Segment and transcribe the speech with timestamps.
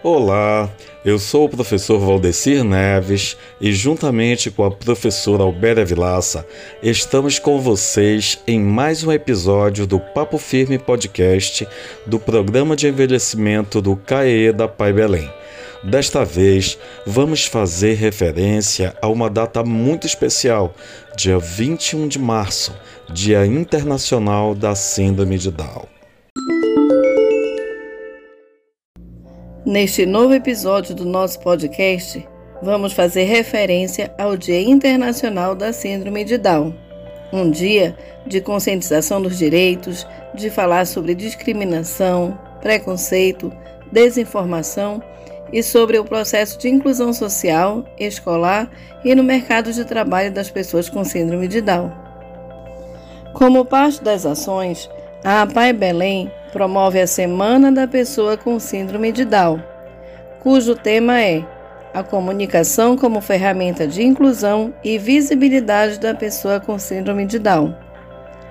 [0.00, 0.70] Olá,
[1.04, 6.46] eu sou o professor Valdecir Neves e, juntamente com a professora Albéria Vilaça,
[6.80, 11.66] estamos com vocês em mais um episódio do Papo Firme Podcast
[12.06, 15.28] do Programa de Envelhecimento do CAE da Pai Belém.
[15.82, 20.72] Desta vez, vamos fazer referência a uma data muito especial,
[21.16, 22.72] dia 21 de março,
[23.12, 25.97] Dia Internacional da Síndrome de Down.
[29.68, 32.26] Neste novo episódio do nosso podcast,
[32.62, 36.74] vamos fazer referência ao Dia Internacional da Síndrome de Down.
[37.30, 37.94] Um dia
[38.26, 43.52] de conscientização dos direitos, de falar sobre discriminação, preconceito,
[43.92, 45.02] desinformação
[45.52, 48.70] e sobre o processo de inclusão social, escolar
[49.04, 51.92] e no mercado de trabalho das pessoas com síndrome de Down.
[53.34, 54.88] Como parte das ações,
[55.22, 59.62] a APAI Belém promove a Semana da Pessoa com Síndrome de Down,
[60.40, 61.44] cujo tema é
[61.92, 67.74] a comunicação como ferramenta de inclusão e visibilidade da pessoa com síndrome de Down.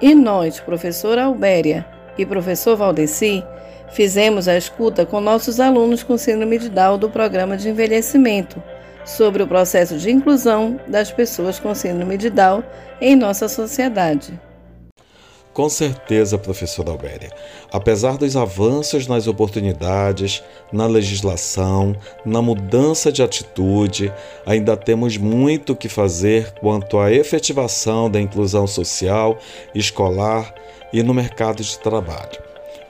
[0.00, 1.86] E nós, professora Albéria
[2.18, 3.44] e professor Valdeci,
[3.90, 8.62] fizemos a escuta com nossos alunos com síndrome de Down do programa de envelhecimento
[9.04, 12.62] sobre o processo de inclusão das pessoas com síndrome de Down
[13.00, 14.38] em nossa sociedade.
[15.60, 17.28] Com certeza, professora Albéria.
[17.70, 21.94] Apesar dos avanços nas oportunidades, na legislação,
[22.24, 24.10] na mudança de atitude,
[24.46, 29.38] ainda temos muito que fazer quanto à efetivação da inclusão social,
[29.74, 30.54] escolar
[30.94, 32.42] e no mercado de trabalho.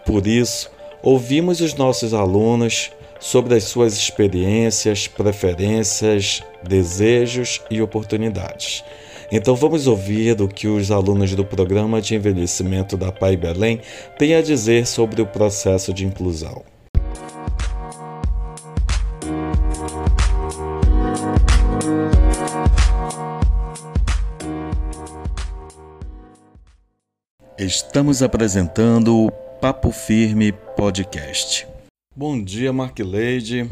[0.06, 0.70] Por isso,
[1.02, 8.84] ouvimos os nossos alunos sobre as suas experiências, preferências, desejos e oportunidades.
[9.32, 13.80] Então vamos ouvir o que os alunos do programa de envelhecimento da Pai Belém
[14.18, 16.64] têm a dizer sobre o processo de inclusão.
[27.56, 31.68] Estamos apresentando o Papo Firme Podcast.
[32.16, 33.68] Bom dia, Marquileide.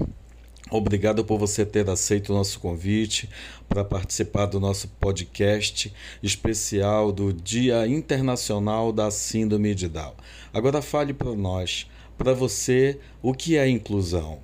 [0.71, 3.29] Obrigado por você ter aceito o nosso convite
[3.67, 5.91] para participar do nosso podcast
[6.23, 10.13] especial do Dia Internacional da Síndrome de Down.
[10.53, 11.87] Agora fale para nós,
[12.19, 14.41] para você, o que é inclusão?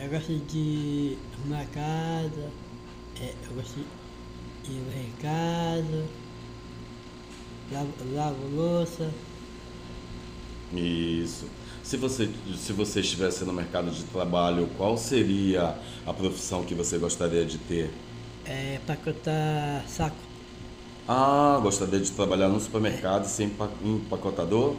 [0.00, 2.50] Eu gosto de arrumar casa,
[3.20, 3.84] é, eu gosto
[4.64, 6.08] de ir no recado,
[7.70, 9.10] lavo, lavo louça.
[10.72, 11.46] Isso.
[11.82, 16.98] Se você, se você estivesse no mercado de trabalho, qual seria a profissão que você
[16.98, 17.90] gostaria de ter?
[18.44, 20.16] É pacotar saco.
[21.06, 23.28] Ah, gostaria de trabalhar no supermercado é.
[23.28, 23.52] sem
[23.84, 24.74] empacotador?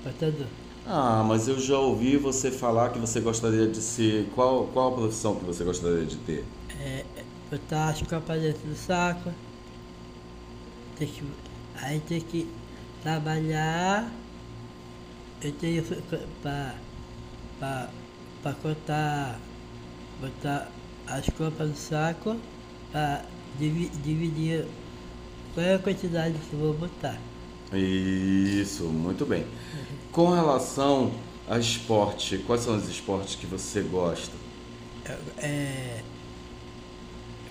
[0.00, 0.46] Empacotador.
[0.86, 4.28] Ah, mas eu já ouvi você falar que você gostaria de ser.
[4.34, 6.44] Qual, qual a profissão que você gostaria de ter?
[6.80, 7.04] É,
[7.50, 9.32] botar as copas dentro do saco.
[10.96, 11.24] Tem que,
[11.74, 12.48] aí tem que
[13.02, 14.10] trabalhar
[15.42, 15.82] eu tenho
[16.42, 19.38] para cortar,
[20.20, 20.70] botar
[21.06, 22.36] as compras no saco
[22.92, 23.24] para
[23.58, 24.66] dividir
[25.54, 27.18] qual é a quantidade que eu vou botar.
[27.72, 29.46] Isso, muito bem.
[30.12, 31.12] Com relação
[31.48, 34.32] a esporte, quais são os esportes que você gosta?
[35.38, 36.02] É,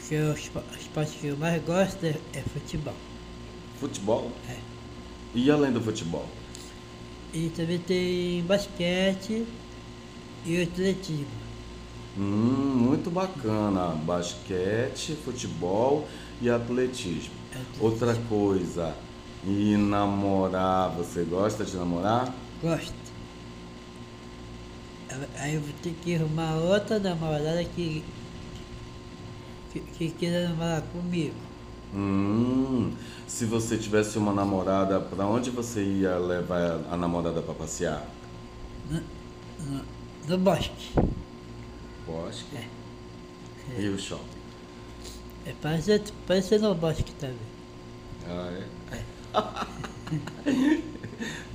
[0.07, 2.93] que o esporte que eu mais gosto é, é futebol.
[3.79, 4.31] Futebol?
[4.49, 4.55] É.
[5.35, 6.25] E além do futebol?
[7.33, 9.45] E também tem basquete
[10.45, 11.27] e atletismo.
[12.17, 13.89] Hum, muito bacana.
[13.89, 16.07] Basquete, futebol
[16.41, 17.33] e atletismo.
[17.51, 17.85] atletismo.
[17.85, 18.95] Outra coisa,
[19.43, 22.33] e namorar, você gosta de namorar?
[22.61, 22.93] Gosto.
[25.37, 28.03] Aí eu vou ter que arrumar outra namorada que,
[29.71, 31.48] que, que queira namorar comigo.
[31.93, 32.93] Hum,
[33.27, 38.05] se você tivesse uma namorada, para onde você ia levar a namorada para passear?
[38.89, 39.01] No,
[39.59, 39.83] no,
[40.27, 40.93] no, bosque.
[42.05, 42.55] Bosque?
[42.55, 42.67] É.
[43.75, 43.81] é.
[43.81, 44.23] E o shopping?
[45.45, 47.37] É, parece, parece no bosque também.
[48.27, 48.51] Ah,
[48.91, 48.95] é?
[48.95, 49.03] é.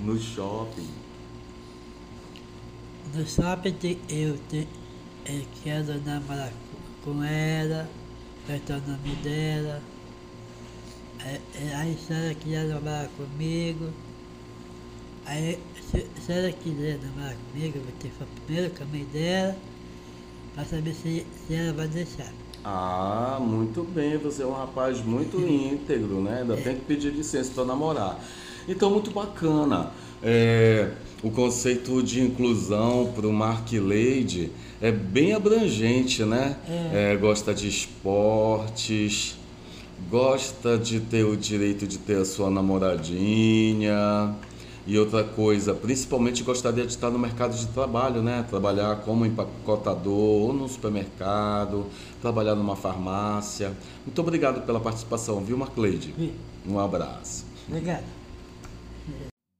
[0.00, 0.88] no shopping.
[3.14, 4.66] No shopping eu, te,
[5.26, 6.52] eu quero namorar
[7.04, 7.88] com ela,
[8.42, 9.93] apertar o nome dela.
[11.24, 11.40] Aí,
[11.74, 13.88] aí se ela quiser namorar comigo,
[15.24, 15.58] aí
[15.90, 19.04] se, se ela quiser namorar comigo, eu vou ter que falar primeiro com a mãe
[19.04, 19.56] dela,
[20.54, 22.32] para saber se, se ela vai deixar.
[22.62, 26.40] Ah, muito bem, você é um rapaz muito íntegro, né?
[26.42, 26.56] Ainda é.
[26.56, 28.22] tem que pedir licença para namorar.
[28.68, 29.92] Então, muito bacana.
[30.22, 30.90] É,
[31.22, 34.50] o conceito de inclusão para o Mark Lady
[34.80, 36.56] é bem abrangente, né?
[36.68, 37.12] É.
[37.12, 39.36] É, gosta de esportes,
[40.10, 44.34] gosta de ter o direito de ter a sua namoradinha.
[44.86, 48.44] E outra coisa, principalmente gostaria de estar no mercado de trabalho, né?
[48.48, 51.86] Trabalhar como empacotador ou no supermercado,
[52.20, 53.72] trabalhar numa farmácia.
[54.04, 56.14] Muito obrigado pela participação, viu, Marcleide?
[56.66, 57.46] Um abraço.
[57.66, 58.04] Obrigado.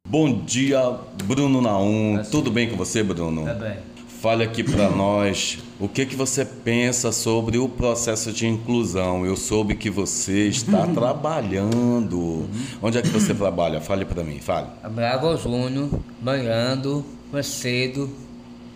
[0.07, 2.23] Bom dia, Bruno Naum.
[2.31, 3.47] Tudo bem com você, Bruno?
[3.47, 3.94] Tá bem.
[4.25, 9.27] Fale aqui para nós o que, que você pensa sobre o processo de inclusão.
[9.27, 12.49] Eu soube que você está trabalhando.
[12.81, 13.83] Onde é que você trabalha?
[13.83, 14.69] Fale para mim, fale.
[14.93, 15.91] Braga Júnior,
[16.23, 17.05] banhando,
[17.43, 18.09] cedo.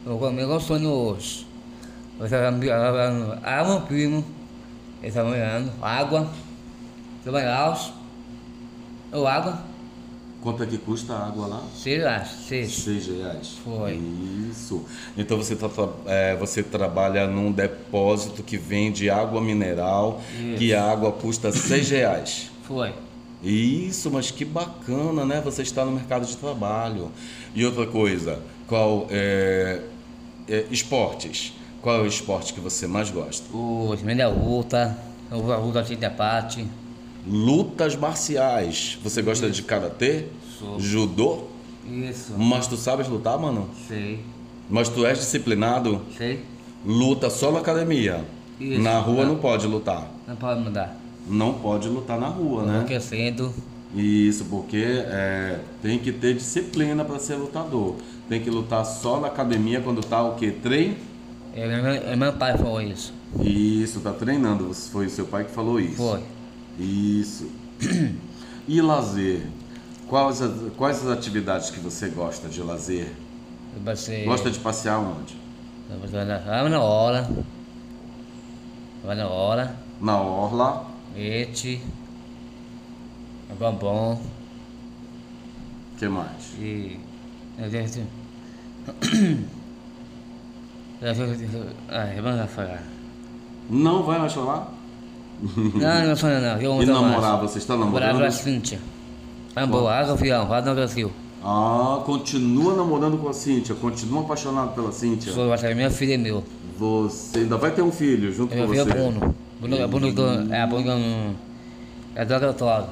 [0.05, 1.47] Eu comi com sono hoje.
[2.21, 4.23] Eu estava trabalhando água, primo.
[5.01, 6.31] Ele estava banhando, água,
[7.25, 7.95] trabalhar,
[9.11, 9.63] ou água.
[10.41, 11.63] Quanto é que custa a água lá?
[11.77, 12.29] Seis reais.
[12.47, 12.73] Seis.
[12.73, 13.59] seis reais.
[13.65, 14.01] Foi.
[14.51, 14.85] Isso.
[15.17, 15.69] Então você, tá,
[16.07, 20.59] é, você trabalha num depósito que vende água mineral, Isso.
[20.59, 22.51] que a água custa seis reais.
[22.63, 22.95] Foi.
[23.43, 25.41] Isso, mas que bacana, né?
[25.45, 27.11] Você está no mercado de trabalho.
[27.55, 29.83] E outra coisa, qual é,
[30.49, 31.53] é esportes?
[31.83, 33.45] Qual é o esporte que você mais gosta?
[33.57, 34.99] O da luta,
[35.31, 36.67] o luta de debate
[37.29, 38.99] lutas marciais.
[39.03, 39.57] Você gosta Isso.
[39.57, 40.25] de karatê?
[40.59, 40.81] Sou.
[40.81, 41.45] Judô?
[41.87, 42.33] Isso.
[42.37, 43.69] Mas tu sabes lutar, mano?
[43.87, 44.21] Sei.
[44.69, 46.03] Mas tu és disciplinado?
[46.17, 46.45] Sei.
[46.85, 48.25] Luta só na academia.
[48.61, 48.81] Isso.
[48.81, 50.11] Na rua não, não pode lutar.
[50.27, 50.97] Não pode mudar.
[51.27, 52.75] Não pode lutar na rua, né?
[52.77, 53.53] Enlouquecendo.
[53.95, 57.97] Isso, porque é, tem que ter disciplina para ser lutador.
[58.29, 60.51] Tem que lutar só na academia quando tá o quê?
[60.51, 60.97] Treino?
[61.55, 63.13] É, meu, meu pai falou isso.
[63.41, 64.73] Isso, tá treinando.
[64.75, 65.97] Foi o seu pai que falou isso.
[65.97, 66.21] Foi.
[66.79, 67.51] Isso.
[68.71, 69.47] E lazer?
[70.09, 70.41] Quais,
[70.77, 73.11] quais as atividades que você gosta de lazer?
[73.83, 74.25] Você...
[74.25, 75.35] Gosta de passear onde?
[76.45, 77.31] Vai na hora.
[79.03, 79.75] Vai na hora.
[79.99, 80.87] Na orla.
[81.17, 81.81] Ete.
[83.59, 84.21] Bombom.
[85.95, 86.53] O que mais?
[86.59, 87.01] E.
[93.71, 94.78] Não vai mais falar?
[95.41, 96.61] Não, não sou não.
[96.61, 97.51] Eu e namorar, mais.
[97.51, 98.07] você está namorando?
[98.07, 98.81] Namorava a Cíntia.
[99.55, 101.13] Tá boa, água, fião, no Brasil.
[101.43, 105.33] Ah, continua namorando com a Cíntia, continua apaixonado pela Cíntia.
[105.33, 106.45] Sou, vai minha filha é meu.
[106.77, 108.81] Você ainda vai ter um filho junto eu com você?
[108.81, 109.35] Eu Bruno.
[109.61, 111.37] Bruno, é Bruno, é Bruno,
[112.15, 112.89] é laboratório.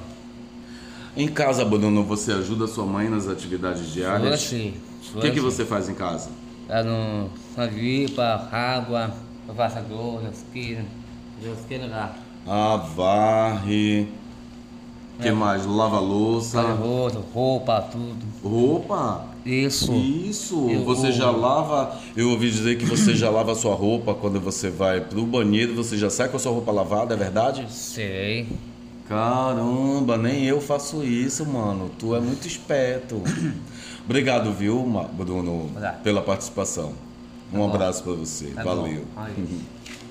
[1.17, 4.41] Em casa, Bruno, você ajuda sua mãe nas atividades diárias?
[4.41, 4.75] Sim.
[5.15, 6.31] O que, que você faz em casa?
[6.69, 9.13] É no, na vipa, água,
[9.49, 10.85] eu faço arroz, esquina,
[11.41, 12.26] esquina lá.
[12.47, 14.09] Ah, varre.
[15.19, 15.33] O que é.
[15.33, 15.65] mais?
[15.67, 16.61] Lava louça.
[16.61, 18.25] Lava louça, roupa, tudo.
[18.45, 19.27] Roupa?
[19.45, 19.93] Isso.
[19.95, 20.69] Isso.
[20.69, 21.99] Eu, você já lava.
[22.17, 25.75] Eu ouvi dizer que você já lava a sua roupa quando você vai pro banheiro,
[25.75, 27.67] você já sai com a sua roupa lavada, é verdade?
[27.71, 28.47] Sei.
[29.09, 31.91] Caramba, nem eu faço isso, mano.
[31.99, 33.23] Tu é muito esperto.
[34.05, 35.71] Obrigado, viu, Bruno,
[36.03, 36.93] pela participação.
[37.53, 38.47] Um tá abraço para você.
[38.47, 39.05] Tá Valeu.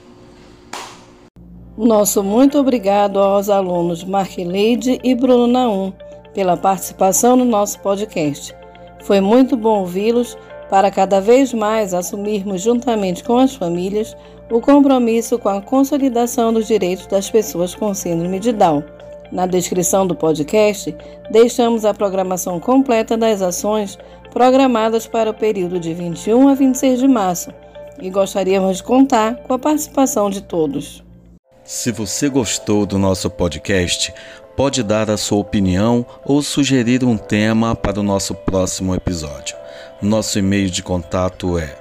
[1.77, 5.91] Nosso muito obrigado aos alunos Marquileide e Bruno Naum
[6.33, 8.55] pela participação no nosso podcast.
[9.03, 10.37] Foi muito bom ouvi-los
[10.69, 14.15] para cada vez mais assumirmos, juntamente com as famílias,
[14.49, 18.81] o compromisso com a consolidação dos direitos das pessoas com Síndrome de Down.
[19.29, 20.95] Na descrição do podcast,
[21.29, 23.99] deixamos a programação completa das ações
[24.31, 27.51] programadas para o período de 21 a 26 de março
[28.01, 31.04] e gostaríamos de contar com a participação de todos.
[31.65, 34.13] Se você gostou do nosso podcast,
[34.55, 39.57] pode dar a sua opinião ou sugerir um tema para o nosso próximo episódio.
[39.99, 41.75] Nosso e-mail de contato é